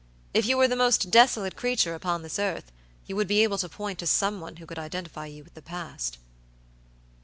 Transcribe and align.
If 0.33 0.47
you 0.47 0.57
were 0.57 0.67
the 0.67 0.75
most 0.75 1.11
desolate 1.11 1.55
creature 1.55 1.93
upon 1.93 2.23
this 2.23 2.39
earth, 2.39 2.71
you 3.05 3.15
would 3.15 3.27
be 3.27 3.43
able 3.43 3.59
to 3.59 3.69
point 3.69 3.99
to 3.99 4.07
someone 4.07 4.55
who 4.55 4.65
could 4.65 4.79
identify 4.79 5.27
you 5.27 5.43
with 5.43 5.53
the 5.53 5.61
past." 5.61 6.17